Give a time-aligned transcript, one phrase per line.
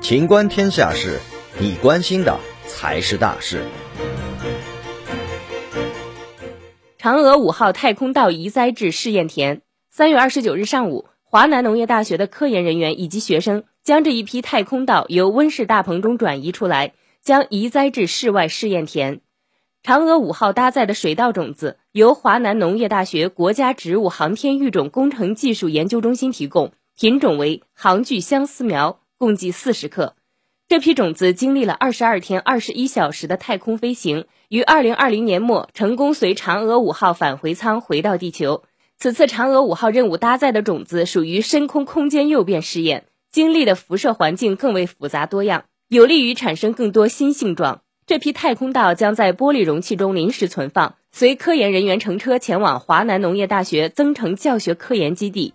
[0.00, 1.20] 情观天下事，
[1.60, 3.62] 你关心的才是大事。
[6.98, 9.60] 嫦娥五号太空道移栽至试验田。
[9.90, 19.20] 三月二十九日上午，华南农业大学的科研人员以及学生将这一批太空稻由温室大棚中转移出来，将移栽至室外试验田。
[19.84, 28.98] 嫦娥五号搭载的水稻种子由华南农业大学国家植物航天育种工程技术研究中心提供，品种为杭巨相思苗。
[29.18, 30.16] 共计四十克，
[30.66, 38.64] 这批种子经历了二十二天二十一小时的太空飞行，于二零二零年末成功随嫦娥五号返回舱回到地球。
[38.96, 47.82] 此次嫦娥五号任务搭载的种子属于深空空间诱变试验，经历的辐射环境更为复杂多样，有利于产生更多新性状。
[48.08, 55.54] 这批太空稻将在玻璃容器中临时存放，随科研人员乘车前往华南农业大学增城教学科研基地。